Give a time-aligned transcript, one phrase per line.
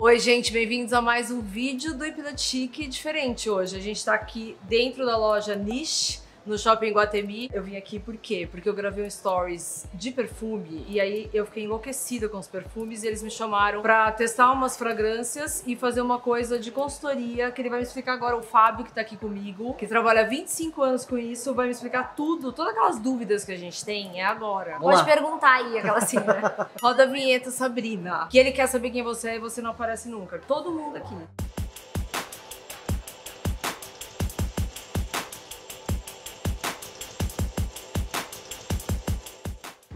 [0.00, 3.74] Oi, gente, bem-vindos a mais um vídeo do Hipnotique diferente hoje.
[3.76, 7.50] A gente tá aqui dentro da loja Niche, no Shopping Guatemi.
[7.52, 8.48] Eu vim aqui por quê?
[8.50, 13.02] Porque eu gravei um stories de perfume e aí eu fiquei enlouquecida com os perfumes
[13.02, 17.60] e eles me chamaram pra testar umas fragrâncias e fazer uma coisa de consultoria que
[17.60, 18.36] ele vai me explicar agora.
[18.36, 21.72] O Fábio, que tá aqui comigo, que trabalha há 25 anos com isso, vai me
[21.72, 24.78] explicar tudo, todas aquelas dúvidas que a gente tem é agora.
[24.78, 25.04] Vamos Pode lá.
[25.04, 26.42] perguntar aí, aquela assim, né?
[26.82, 28.26] Roda a vinheta, Sabrina.
[28.30, 30.40] Que ele quer saber quem você é e você não aparece nunca.
[30.46, 31.16] Todo mundo aqui.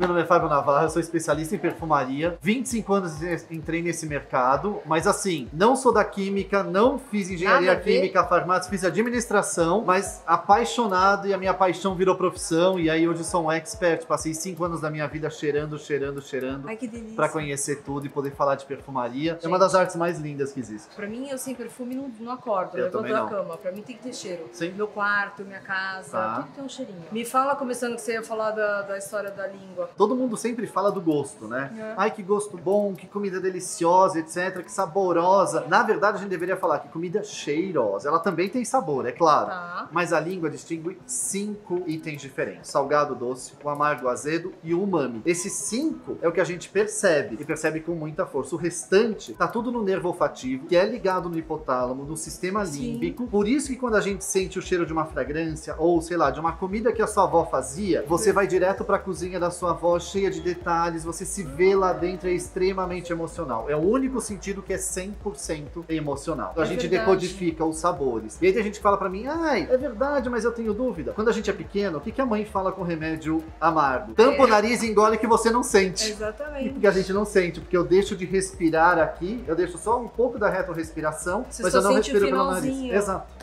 [0.02, 2.36] Meu nome é Fábio Navarro, eu sou especialista em perfumaria.
[2.42, 8.24] 25 anos entrei nesse mercado, mas assim, não sou da química, não fiz engenharia química,
[8.24, 12.80] farmácia, fiz administração, mas apaixonado e a minha paixão virou profissão.
[12.80, 14.04] E aí hoje sou um expert.
[14.04, 16.66] Passei 5 anos da minha vida cheirando, cheirando, cheirando.
[16.68, 17.14] Ai, que delícia.
[17.14, 19.34] Pra conhecer tudo e poder falar de perfumaria.
[19.34, 19.44] Gente.
[19.44, 20.92] É uma das artes mais lindas que existe.
[20.96, 22.76] Pra mim, eu sem perfume não, não acordo.
[22.76, 23.56] Eu levanto da cama.
[23.56, 24.48] Pra mim tem que ter cheiro.
[24.52, 24.72] Sim.
[24.72, 26.34] Meu quarto, minha casa, Tá.
[26.42, 27.04] tudo tem um cheirinho.
[27.12, 29.91] Me fala, começando que você ia falar da, da história da língua.
[29.96, 31.72] Todo mundo sempre fala do gosto, né?
[31.78, 31.94] É.
[31.96, 35.66] Ai, que gosto bom, que comida deliciosa, etc, que saborosa.
[35.68, 38.08] Na verdade, a gente deveria falar que comida cheirosa.
[38.08, 39.48] Ela também tem sabor, é claro.
[39.48, 39.88] Tá.
[39.92, 44.82] Mas a língua distingue cinco itens diferentes: salgado, doce, o amargo, o azedo e o
[44.82, 45.22] umami.
[45.24, 48.54] Esses cinco é o que a gente percebe e percebe com muita força.
[48.54, 52.92] O restante tá tudo no nervo olfativo, que é ligado no hipotálamo, no sistema Sim.
[52.92, 53.26] límbico.
[53.26, 56.30] Por isso que quando a gente sente o cheiro de uma fragrância ou, sei lá,
[56.30, 59.72] de uma comida que a sua avó fazia, você vai direto pra cozinha da sua
[59.82, 63.68] avó, cheia de detalhes, você se vê lá dentro, é extremamente emocional.
[63.68, 66.50] É o único sentido que é 100% emocional.
[66.52, 67.00] Então a É gente verdade.
[67.10, 68.38] decodifica os sabores.
[68.40, 71.12] E aí tem gente que fala pra mim, ai, é verdade, mas eu tenho dúvida.
[71.12, 74.14] Quando a gente é pequeno, o que, que a mãe fala com remédio amargo?
[74.14, 74.50] Tampa o É.
[74.50, 76.08] nariz e engole que você não sente.
[76.08, 76.70] E Exatamente.
[76.70, 80.06] porque a gente não sente, porque eu deixo de respirar aqui, eu deixo só um
[80.08, 82.92] pouco da retrorespiração, mas eu não o respiro pelo nariz.
[82.92, 83.41] Exato.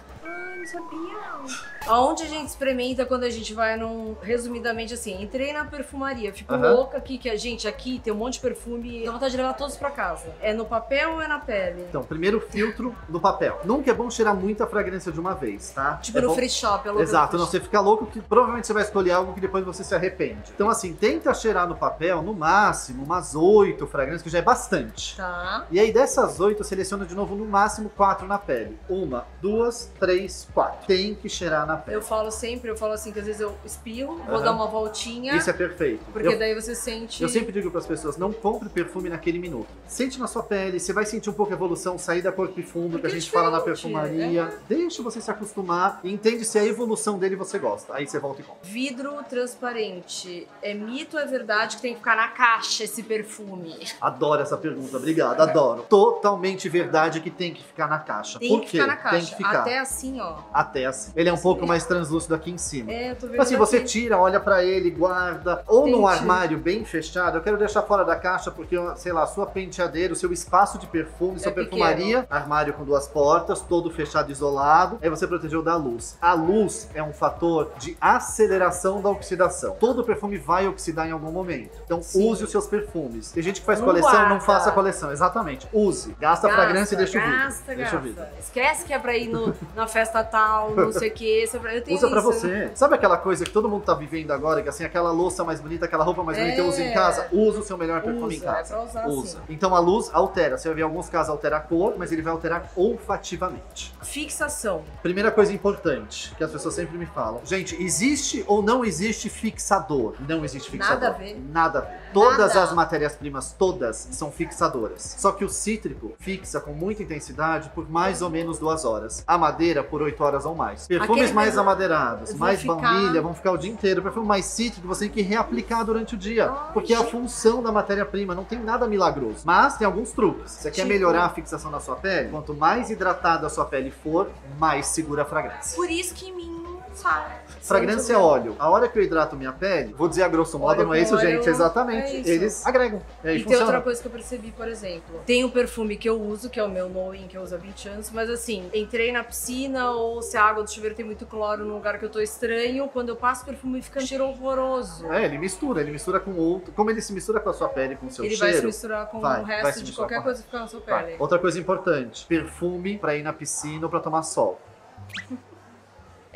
[0.72, 1.60] Sabia.
[1.88, 4.16] Aonde a gente experimenta quando a gente vai num.
[4.22, 8.34] Resumidamente assim, entrei na perfumaria, fico louca aqui, que a gente aqui tem um monte
[8.34, 10.28] de perfume, dá vontade de levar todos pra casa.
[10.42, 11.86] É no papel ou é na pele?
[11.90, 13.60] Então, primeiro filtro do papel.
[13.64, 15.96] Nunca é bom cheirar muita fragrância de uma vez, tá?
[15.98, 18.22] Tipo É no bom- free shop, é louca no Exato, não, você fica louco que
[18.22, 20.52] provavelmente você vai escolher algo que depois você se arrepende.
[20.54, 25.16] Então, assim, tenta cheirar no papel, no máximo, umas oito fragrâncias, que já é bastante.
[25.18, 25.66] Tá.
[25.72, 28.78] E aí, dessas oito, seleciona de novo no máximo quatro na pele.
[28.90, 30.59] Uma, duas, três, quatro.
[30.88, 31.98] Tem que cheirar na pele.
[31.98, 34.44] Eu falo sempre, eu falo assim, que às vezes eu espirro, vou Aham.
[34.44, 36.04] dar uma voltinha, Isso é perfeito.
[36.12, 37.22] porque Eu- daí você sente.
[37.24, 39.68] Eu sempre digo para as pessoas, não compre perfume naquele minuto.
[39.88, 42.64] Sente na sua pele, você vai sentir um pouco a evolução, sair da corpo e
[42.64, 44.50] fundo, que Porque a é gente fala na perfumaria.
[44.68, 47.96] Deixa você se acostumar e entende se a evolução dele você gosta.
[47.96, 48.60] Aí você volta e compra.
[48.64, 50.48] Vidro transparente.
[50.62, 53.76] É mito ou é verdade que tem que ficar na caixa esse perfume?
[54.02, 55.84] Adoro essa pergunta, obrigado, adoro.
[55.90, 58.40] Totalmente verdade que tem que ficar na caixa.
[58.40, 58.72] Tem Por que quê?
[58.78, 59.18] ficar na caixa.
[59.18, 59.60] Tem que ficar.
[59.62, 60.38] Até assim, ó.
[60.54, 61.12] Até assim.
[61.16, 62.92] Ele é um pouco mais translúcido aqui em cima.
[62.92, 63.32] É, eu tô vendo.
[63.32, 63.86] Tipo assim, você aqui.
[63.86, 65.64] tira, olha pra ele, guarda.
[65.68, 66.20] Ou num Entendi.
[66.20, 67.38] armário bem fechado.
[67.38, 70.88] Eu quero deixar fora da caixa porque, sei lá, sua penteadeira, o seu espaço de
[70.88, 74.98] perfume, sua É perfumaria, armário com duas portas, todo fechado, isolado.
[75.02, 76.18] Aí você protegeu da luz.
[76.22, 79.76] A luz é um fator de aceleração da oxidação.
[79.80, 81.78] Todo perfume vai oxidar em algum momento.
[81.84, 82.30] Então Sim.
[82.30, 83.32] use os seus perfumes.
[83.32, 84.40] Tem gente que faz Não coleção, não guarda.
[84.46, 85.12] faça coleção.
[85.12, 85.68] Exatamente.
[85.74, 86.16] Use.
[86.20, 87.38] Gasta, a fragrância e deixa o vidro.
[87.40, 88.22] Gasta, deixa o vidro.
[88.22, 88.40] gasta.
[88.40, 91.44] Esquece que é pra ir no, na festa tal, não sei o que.
[91.44, 92.32] Eu tenho Usa pra isso.
[92.32, 92.72] você.
[92.76, 95.86] Sabe aquela coisa que todo mundo tá vivendo agora, que assim, aquela louça mais bonita,
[95.86, 96.64] aquela roupa mais bonita, É.
[96.64, 97.28] usa em casa?
[97.32, 98.74] Usa o seu melhor perfume em casa.
[98.74, 99.38] é pra usar Usa.
[99.40, 99.54] assim.
[99.54, 100.58] Então a luz altera.
[100.58, 103.94] Você vai ver em alguns casos altera a cor, mas ele vai alterar olfativamente.
[104.02, 104.84] Fixação.
[105.02, 107.42] Primeira coisa importante que as pessoas sempre me falam.
[107.44, 110.16] Gente, existe ou não existe fixador?
[110.28, 111.00] Não existe fixador.
[111.02, 111.40] Nada a ver.
[111.52, 112.00] Nada a ver.
[112.14, 112.64] Todas Nada.
[112.64, 115.16] as matérias-primas, todas, são fixadoras.
[115.20, 119.24] Só que o cítrico fixa com muita intensidade por mais ou menos duas horas.
[119.28, 120.88] A madeira por oito horas ou mais.
[120.88, 124.02] Perfumes Aquele mais amadeirados, mais ficar- baunilha, vão ficar o dia inteiro.
[124.02, 126.52] Perfume mais cítrico, você tem que reaplicar durante o dia.
[126.52, 127.12] Ai, porque é a gente.
[127.12, 129.42] função da matéria-prima, não tem nada milagroso.
[129.46, 130.52] Mas tem alguns truques.
[130.52, 130.88] Você quer Tipo?
[130.90, 132.30] melhorar a fixação da sua pele?
[132.30, 134.28] Quanto mais hidratada a sua pele for,
[134.58, 135.76] mais segura a fragrância.
[135.76, 136.59] Por isso que em mim,
[136.94, 137.34] sabe?
[137.62, 138.56] Fragrância é óleo.
[138.58, 141.02] A hora que eu hidrato minha pele, vou dizer a grosso modo, Óleo não é
[141.02, 141.48] isso, gente?
[141.48, 142.08] Exatamente.
[142.08, 142.30] é isso.
[142.30, 143.02] Eles agregam.
[143.24, 145.22] E aí E tem outra coisa que eu percebi, por exemplo.
[145.26, 147.58] Tem um perfume que eu uso, que é o meu Knowing, que eu uso há
[147.58, 151.26] 20 anos, mas assim, entrei na piscina ou se a água do chuveiro tem muito
[151.26, 154.26] cloro num lugar que eu tô estranho, quando eu passo o perfume fica um cheiro
[154.26, 155.06] horroroso.
[155.12, 156.72] É, ele mistura, ele mistura com outro.
[156.72, 158.68] Como ele se mistura com a sua pele, com o seu Ele vai se cheiro.
[158.68, 161.04] misturar com vai, o vai resto de qualquer coisa que fica na sua Vai.
[161.06, 161.16] pele.
[161.20, 164.60] Outra coisa importante: perfume pra ir na piscina ou pra tomar sol.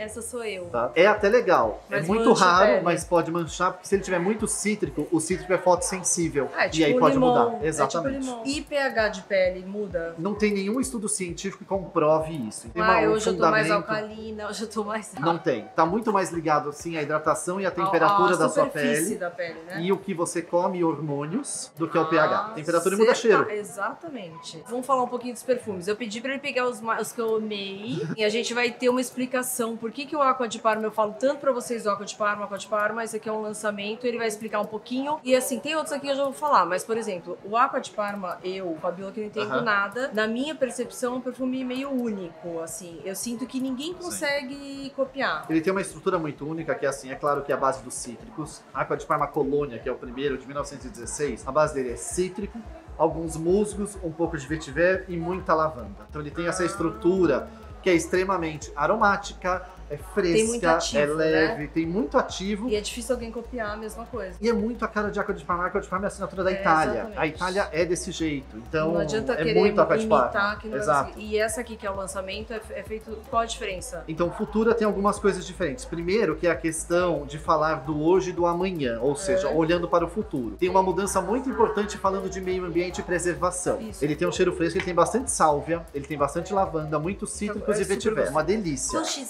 [0.03, 0.65] Essa sou eu.
[0.65, 0.91] Tá?
[0.95, 1.83] É até legal.
[1.89, 2.81] Mas é muito raro, pele.
[2.81, 6.50] mas pode manchar, porque se ele tiver muito cítrico, o cítrico é fotossensível.
[6.57, 7.50] É, tipo e aí pode limão.
[7.51, 7.63] mudar.
[7.63, 8.19] É Exatamente.
[8.19, 8.44] tipo limão.
[8.45, 10.15] E pH de pele muda?
[10.17, 12.69] Não tem nenhum estudo científico que comprove isso.
[12.69, 15.65] Tem Ah, hoje eu tô mais alcalina, hoje eu tô mais Não tem.
[15.75, 19.15] Tá muito mais ligado, assim, à hidratação e à temperatura a, a da sua pele.
[19.15, 19.81] da pele, né?
[19.81, 22.35] E o que você come e hormônios do que é o pH.
[22.35, 23.50] Ah, Temperatura e muda cheiro.
[23.50, 24.63] Exatamente.
[24.69, 25.88] Vamos falar um pouquinho dos perfumes.
[25.88, 28.89] Eu pedi pra ele pegar os, os que eu amei e a gente vai ter
[28.89, 31.90] uma explicação por que, que o Aqua de Parma eu falo tanto pra vocês do
[31.90, 33.04] Aqua de Parma, Aqua de Parma.
[33.04, 35.19] Esse aqui é um lançamento, ele vai explicar um pouquinho.
[35.24, 37.80] E assim, tem outros aqui que eu já vou falar, mas por exemplo, o Aqua
[37.80, 39.62] de Parma, eu, Fabiola, que não entendo Aham.
[39.62, 42.60] nada, na minha percepção é um perfume meio único.
[42.60, 45.45] Assim, eu sinto que ninguém consegue copiar.
[45.50, 47.81] Ele tem uma estrutura muito única, que é assim, é claro que é a base
[47.84, 48.62] dos cítricos.
[48.74, 51.96] A Aqua de Parma Colônia, que é o primeiro, de 1916, a base dele é
[51.96, 52.60] cítrico,
[52.98, 56.06] alguns musgos, um pouco de vetiver e muita lavanda.
[56.10, 57.50] Então ele tem essa estrutura
[57.81, 61.13] que é extremamente aromática, é fresca, muito ativo, é né?
[61.16, 62.69] leve, tem muito ativo.
[62.69, 64.36] E é difícil alguém copiar a mesma coisa.
[64.42, 65.63] E é muito a cara de Aqua de Parma.
[65.63, 66.92] A Aqua de Parma é a assinatura da É, Itália.
[66.94, 67.19] exatamente.
[67.19, 68.57] A Itália é desse jeito.
[68.57, 70.56] Então, não adianta é querer muito Aqua de Parma.
[70.57, 71.13] que não é Exato.
[71.19, 73.18] E essa aqui que é o lançamento é, é feito.
[73.30, 74.04] Qual a diferença?
[74.07, 75.86] Então, Futura tem algumas coisas diferentes.
[75.86, 79.54] Primeiro, que é a questão de falar do hoje e do amanhã, ou seja, É.
[79.54, 80.56] olhando para o futuro.
[80.60, 83.80] Tem uma mudança muito importante falando de meio ambiente e preservação.
[83.81, 84.04] Isso.
[84.04, 87.69] Ele tem um cheiro fresco, ele tem bastante sálvia, ele tem bastante lavanda, muitos cítricos
[87.78, 88.16] É e super vetiver.
[88.16, 88.31] gostoso.
[88.31, 89.00] Uma delícia.
[89.00, 89.25] Tô chi-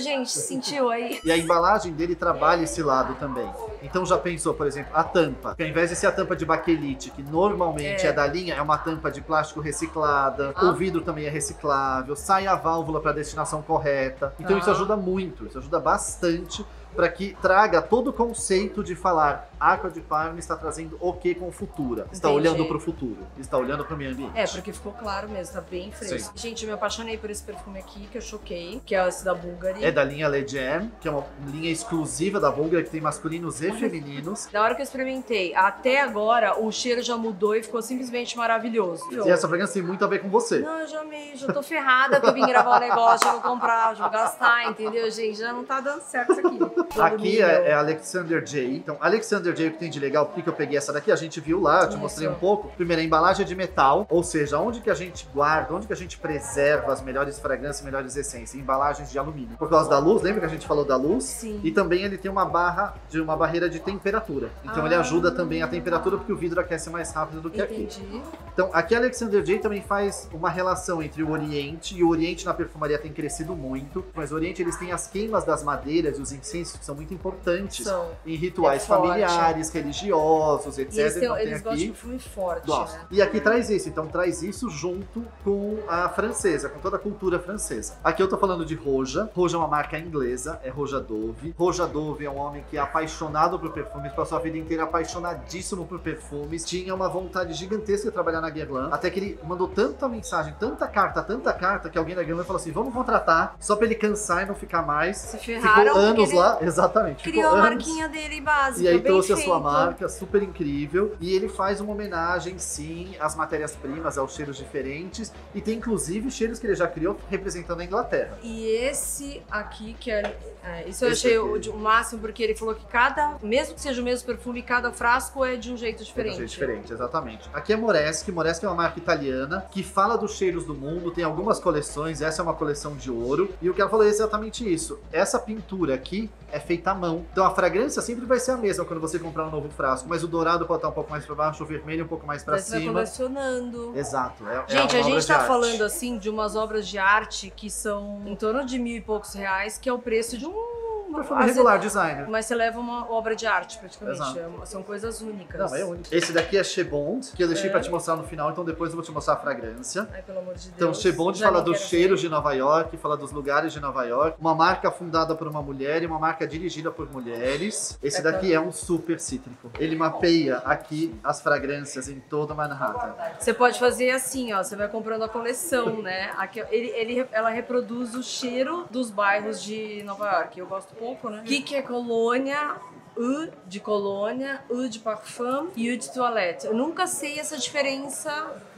[0.00, 0.30] gente?
[0.30, 1.20] Sentiu aí?
[1.24, 3.48] E a embalagem dele trabalha esse lado também.
[3.82, 5.54] Então já pensou, por exemplo, a tampa.
[5.54, 8.12] Que ao invés de ser a tampa de baquelite, que normalmente é, É.
[8.12, 10.52] da linha, é uma tampa de plástico reciclada.
[10.56, 10.66] Ah.
[10.66, 12.14] O vidro também é reciclável.
[12.16, 14.34] Sai a válvula para a destinação correta.
[14.40, 14.58] Então Ah.
[14.58, 16.64] isso ajuda muito, isso ajuda bastante
[16.94, 21.34] para que traga todo o conceito de falar Aqua de Parma está trazendo o que
[21.34, 22.06] com futura.
[22.12, 22.48] Está Entendi.
[22.48, 24.32] olhando para o futuro, está olhando para o meio ambiente.
[24.34, 26.32] É, porque ficou claro mesmo, tá bem fresco.
[26.36, 29.34] Gente, eu me apaixonei por esse perfume aqui, que eu choquei, que é esse da
[29.34, 29.84] Bulgari.
[29.84, 33.62] É da linha Le Jam, que é uma linha exclusiva da Bulgari, que tem masculinos
[33.62, 34.46] e femininos.
[34.52, 39.04] Da hora que eu experimentei, até agora o cheiro já mudou e ficou simplesmente maravilhoso.
[39.10, 40.60] E essa fragrância tem muito a ver com você.
[40.60, 43.40] Não, eu já amei, já tô ferrada que eu vim gravar o negócio, já vou
[43.40, 45.38] comprar, já vou gastar, entendeu, gente?
[45.38, 46.58] Já não tá dando certo isso aqui.
[47.00, 48.76] Aqui é, é Alexander J.
[48.76, 51.10] Então, Alexander O que tem de legal, por que que eu peguei essa daqui?
[51.12, 51.98] A gente viu lá, eu te Isso.
[51.98, 52.68] mostrei um pouco.
[52.76, 55.92] Primeiro, a embalagem é de metal, ou seja, onde que a gente guarda, onde que
[55.92, 58.54] a gente preserva as melhores fragrâncias, melhores essências?
[58.54, 59.56] Em embalagens de alumínio.
[59.58, 61.24] Por causa da luz, lembra que a gente falou da luz?
[61.24, 61.60] Sim.
[61.62, 64.50] E também ele tem uma barra de uma barreira de temperatura.
[64.64, 65.00] Então ele Ah.
[65.00, 67.82] ajuda também a temperatura porque o vidro aquece mais rápido do que aqui.
[67.82, 68.22] Entendi.
[68.52, 72.46] Então, aqui a Alexander J também faz uma relação entre o Oriente e o Oriente
[72.46, 76.22] na perfumaria tem crescido muito, mas o Oriente eles têm as queimas das madeiras e
[76.22, 78.08] os incensos que são muito importantes São.
[78.24, 79.02] em rituais É forte.
[79.36, 80.98] Familiares, religiosos, etc.
[80.98, 81.80] Eles, têm- Então, eles gostam aqui.
[81.84, 82.94] de perfume forte, Gosto.
[82.94, 83.00] né?
[83.10, 87.38] E aqui traz isso, então traz isso junto com a francesa, com toda a cultura
[87.38, 87.94] francesa.
[88.02, 89.30] Aqui eu tô falando de Roja.
[89.34, 91.54] Roja é uma marca inglesa, é Roja Dove.
[91.58, 95.86] Roja Dove é um homem que é apaixonado por perfumes, passou a vida inteira apaixonadíssimo
[95.86, 96.64] por perfumes.
[96.64, 100.86] Tinha uma vontade gigantesca de trabalhar na Guerlain, até que ele mandou tanta mensagem, tanta
[100.86, 104.42] carta, tanta carta, que alguém da Guerlain falou assim: vamos contratar, só pra ele cansar
[104.42, 105.16] e não ficar mais.
[105.16, 107.22] Se Ficou ferraram porque anos lá, exatamente.
[107.22, 107.70] criou ficou a anos.
[107.76, 111.14] marquinha dele básica, E aí bem trouxe a sua marca, super incrível.
[111.20, 115.32] E ele faz uma homenagem, sim, às matérias-primas, aos cheiros diferentes.
[115.54, 118.38] E tem inclusive cheiros que ele já criou representando a Inglaterra.
[118.42, 120.36] E esse aqui, que é.
[120.64, 121.68] é, isso eu Esse achei aqui.
[121.70, 123.36] o, máximo, porque ele falou que cada.
[123.42, 126.34] Mesmo que seja o mesmo perfume, cada frasco é de um jeito É de diferente.
[126.34, 127.48] um jeito diferente, exatamente.
[127.52, 128.30] Aqui é Moreschi.
[128.32, 132.20] Moreschi é uma marca italiana que fala dos cheiros do mundo, tem algumas coleções.
[132.22, 133.52] Essa é uma coleção de ouro.
[133.60, 134.98] E o que ela falou é exatamente isso.
[135.12, 137.24] Essa pintura aqui é feita à mão.
[137.32, 140.22] Então a fragrância sempre vai ser a mesma quando você comprar um novo frasco, mas
[140.22, 142.54] o dourado pode estar um pouco mais para baixo, o vermelho um pouco mais para
[142.54, 142.92] Daí você vai cima.
[142.92, 143.92] colecionando.
[143.96, 144.46] Exato.
[144.48, 145.46] É, é Gente, uma a gente de tá arte.
[145.46, 149.32] falando assim de umas obras de arte que são em torno de mil e poucos
[149.34, 150.75] reais, que é o preço de um.
[151.20, 152.28] Às regular, designer.
[152.28, 154.18] Mas você leva uma obra de arte, praticamente.
[154.20, 154.38] Exato.
[154.38, 155.70] É uma- são coisas únicas.
[155.70, 156.08] Não, é único.
[156.14, 157.72] Esse daqui é Chebond, que eu deixei É.
[157.72, 160.08] pra te mostrar no final, então depois eu vou te mostrar a fragrância.
[160.12, 160.74] Ai, pelo amor de Deus.
[160.76, 164.36] Então, Chebond fala dos cheiros de Nova York, fala dos lugares de Nova York.
[164.40, 167.98] Uma marca fundada por uma mulher e uma marca dirigida por mulheres.
[168.02, 169.70] Esse É daqui é um super cítrico.
[169.78, 173.14] Ele mapeia aqui as fragrâncias em toda Manhattan.
[173.38, 174.62] Você pode fazer assim, ó.
[174.62, 176.32] Você vai comprando a coleção, né?
[176.36, 180.58] Aqui, ele, ele- ela reproduz o cheiro dos bairros de Nova York.
[180.58, 181.40] Eu gosto pouco, né?
[181.40, 182.76] O que, que é colônia?
[183.18, 186.66] U de colônia, U de parfum e U de toilette.
[186.66, 188.30] Eu nunca sei essa diferença.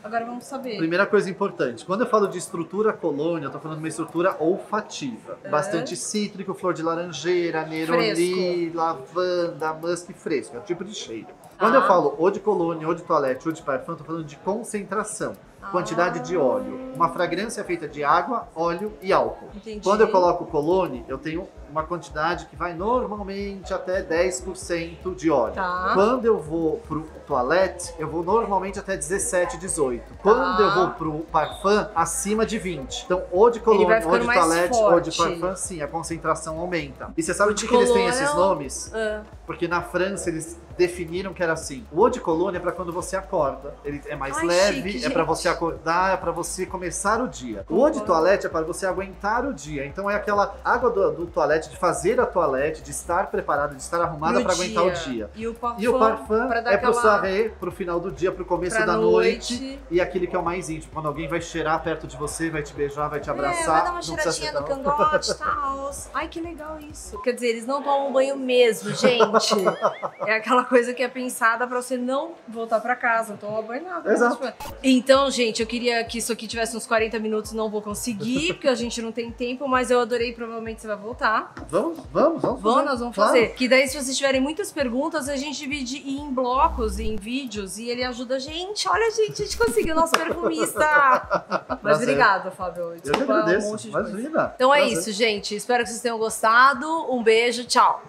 [0.04, 0.76] Agora vamos saber.
[0.76, 4.36] Primeira coisa importante, quando eu falo de estrutura colônia, eu tô falando de uma estrutura
[4.38, 5.36] olfativa.
[5.42, 5.48] É.
[5.48, 11.26] Bastante cítrico, flor de laranjeira, neroli, lavanda, musk fresco, é o tipo de cheiro.
[11.58, 11.78] Quando Ah.
[11.78, 14.36] eu falo ou de colônia, ou de toalete, ou de parfum, eu tô falando de
[14.36, 15.32] concentração.
[15.72, 16.40] quantidade de Ah.
[16.40, 16.92] óleo.
[16.94, 19.48] Uma fragrância feita de água, óleo e álcool.
[19.54, 19.80] Entendi.
[19.82, 25.54] Quando eu coloco cologne, eu tenho uma quantidade que vai normalmente até 10% de óleo.
[25.54, 25.90] Tá.
[25.94, 30.02] Quando eu vou pro toalete, eu vou normalmente até 17, 18.
[30.22, 30.62] Quando Tá.
[30.62, 33.04] eu vou pro parfum, acima de 20.
[33.04, 35.38] Então, ou de vai ou de mais toalete, ou de forte.
[35.40, 37.10] parfum, sim, a concentração aumenta.
[37.16, 38.92] E você sabe por de que, que eles têm esses é o- nomes?
[38.94, 41.84] Ah, Porque na França eles definiram que era assim.
[41.90, 43.74] O eau de cologne é pra quando você acorda.
[43.84, 45.28] Ele é mais Ai, leve, chique, é pra gente.
[45.28, 47.64] você acordar, é pra você começar o dia.
[47.68, 48.04] O eau de Concordo.
[48.06, 49.86] toalete é para você aguentar o dia.
[49.86, 53.82] Então é aquela água do, do toalete, de fazer a toalete, de estar preparado, de
[53.82, 55.30] estar arrumada pro pra aguentar o dia.
[55.34, 56.92] E o parfum, E o parfum é pro aquela...
[56.94, 59.60] soirée, pro final do dia, pro começo pra da noite.
[59.60, 59.80] noite.
[59.90, 62.62] E aquele que é o mais íntimo, quando alguém vai cheirar perto de você, vai
[62.62, 63.62] te beijar, vai te abraçar.
[63.62, 65.90] É, vai dar uma cheiradinha no cangote tal.
[66.14, 67.20] Ai, que legal isso.
[67.22, 69.54] Quer dizer, eles não tomam banho mesmo, gente.
[70.26, 73.84] é aquela coisa que é pensada pra você não voltar pra casa, não tomar banho
[73.84, 74.12] nada.
[74.12, 74.52] Exato.
[74.82, 78.68] Então, gente, eu queria que isso aqui tivesse uns 40 minutos, não vou conseguir, porque
[78.68, 81.47] a gente não tem tempo, mas eu adorei, provavelmente você vai voltar.
[81.68, 82.60] Vamos, vamos, vamos.
[82.62, 82.84] Vamos, fazer.
[82.88, 83.30] nós vamos Claro.
[83.32, 83.54] fazer.
[83.54, 87.88] Que daí, se vocês tiverem muitas perguntas, a gente divide em blocos, em vídeos, e
[87.88, 88.88] ele ajuda a gente.
[88.88, 90.78] Olha, gente, a gente conseguiu, nosso perfumista!
[91.68, 92.02] Mas Prazer.
[92.08, 92.82] obrigada, Fábio.
[92.84, 93.68] Eu que Desculpa um agradeço.
[93.70, 94.20] monte de coisa.
[94.54, 94.98] Então é Prazer.
[94.98, 95.54] isso, gente.
[95.54, 96.86] Espero que vocês tenham gostado.
[97.12, 98.02] Um beijo, tchau.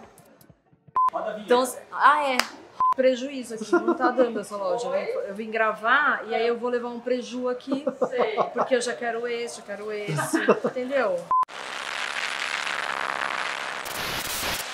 [1.46, 2.38] Então, ah, é.
[2.96, 4.88] Prejuízo aqui, não tá dando essa loja.
[4.88, 7.86] Eu vim- Eu vim gravar e aí eu vou levar um preju aqui,
[8.54, 11.16] porque eu já quero esse, já quero esse, entendeu?